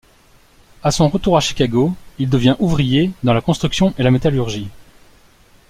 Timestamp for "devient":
2.27-2.55